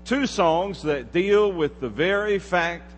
[0.04, 2.90] two songs that deal with the very fact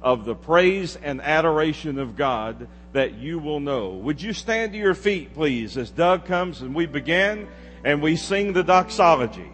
[0.00, 3.94] of the praise and adoration of God that you will know.
[3.94, 7.48] Would you stand to your feet, please, as Doug comes and we begin
[7.84, 9.50] and we sing the doxology?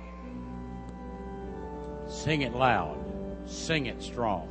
[2.08, 2.98] Sing it loud.
[3.46, 4.48] Sing it strong.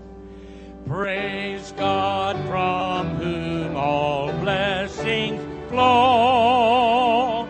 [0.88, 7.48] Praise God from whom all blessings flow.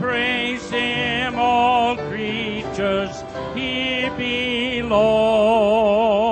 [0.00, 3.22] Praise Him, all creatures
[3.54, 6.29] here below.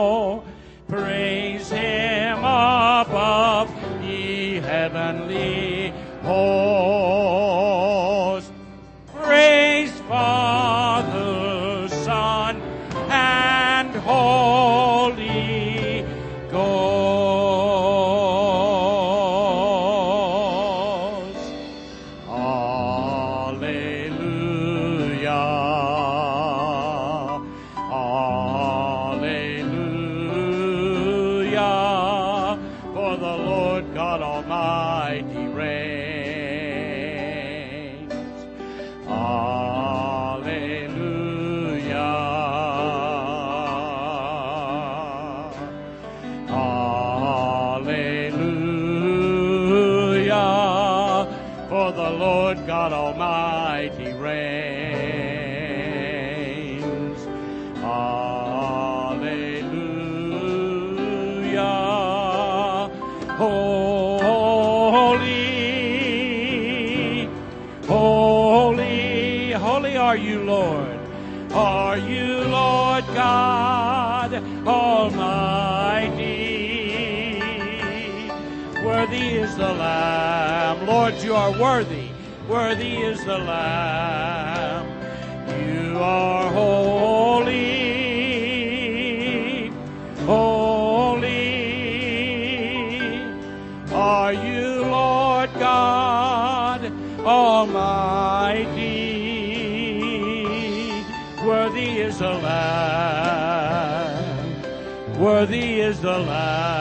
[81.08, 82.10] Lord, you are worthy.
[82.50, 84.86] Worthy is the Lamb.
[85.66, 87.48] You are holy.
[90.26, 91.48] Holy
[93.90, 98.66] are you, Lord God Almighty.
[101.42, 103.38] Worthy is the Lamb.
[105.18, 106.77] Worthy is the Lamb.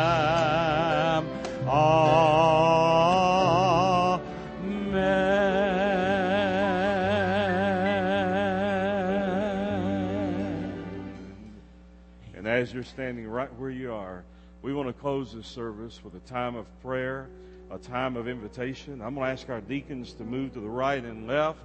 [14.99, 17.27] Close this service with a time of prayer,
[17.69, 19.01] a time of invitation.
[19.01, 21.59] I'm going to ask our deacons to move to the right and left,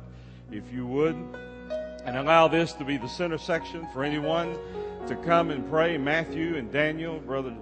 [0.50, 1.16] if you would,
[2.04, 4.56] and allow this to be the center section for anyone
[5.06, 5.96] to come and pray.
[5.96, 7.54] Matthew and Daniel, brother,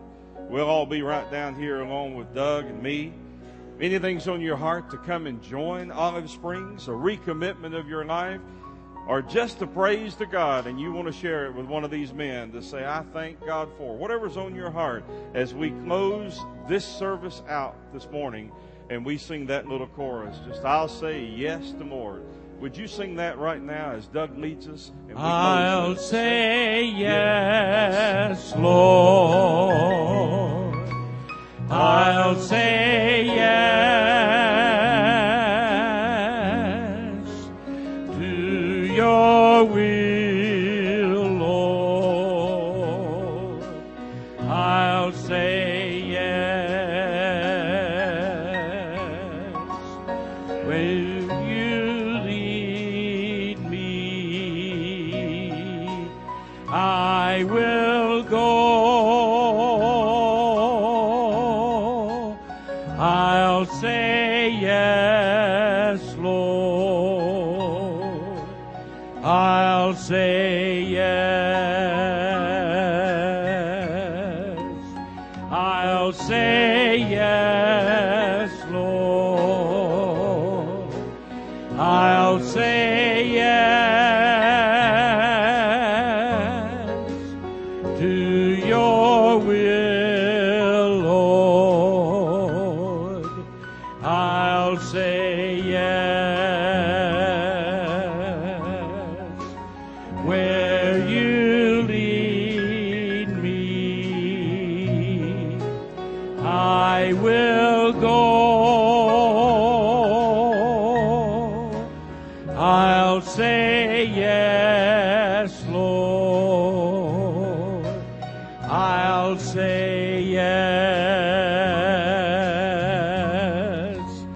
[0.49, 3.13] we'll all be right down here along with Doug and me.
[3.77, 8.05] If anything's on your heart to come and join Olive Springs, a recommitment of your
[8.05, 8.41] life,
[9.07, 11.91] or just a praise to God, and you want to share it with one of
[11.91, 16.41] these men to say, I thank God for whatever's on your heart as we close
[16.69, 18.53] this service out this morning
[18.89, 20.37] and we sing that little chorus.
[20.47, 22.23] Just, I'll say yes to Lord.
[22.61, 24.93] Would you sing that right now as Doug leads us?
[25.09, 29.81] And we I'll say yes, Lord.
[31.71, 34.60] I'll say yes